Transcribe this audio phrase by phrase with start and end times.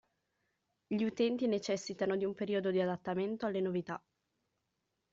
[0.87, 4.03] Gli utenti necessitano di un periodo di adattamento alle novità.